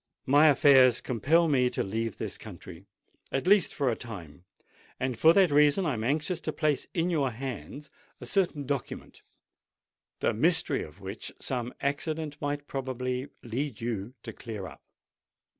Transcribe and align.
"My 0.25 0.47
affairs 0.47 0.99
compel 0.99 1.47
me 1.47 1.69
to 1.69 1.83
leave 1.83 2.17
this 2.17 2.35
country—at 2.35 3.45
least 3.45 3.71
for 3.75 3.91
a 3.91 3.95
time; 3.95 4.45
and 4.99 5.15
for 5.15 5.31
that 5.33 5.51
reason 5.51 5.85
I 5.85 5.93
am 5.93 6.03
anxious 6.03 6.41
to 6.41 6.51
place 6.51 6.87
in 6.95 7.11
your 7.11 7.29
hands 7.29 7.91
a 8.19 8.25
certain 8.25 8.65
document, 8.65 9.21
the 10.19 10.33
mystery 10.33 10.81
of 10.81 11.01
which 11.01 11.31
some 11.39 11.71
accident 11.81 12.41
might 12.41 12.65
probably 12.65 13.27
lead 13.43 13.79
you 13.79 14.15
to 14.23 14.33
clear 14.33 14.65
up." 14.65 14.81